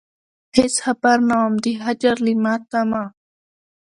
[0.55, 3.03] هېڅ خبر نه وم د هجر له ماتمه.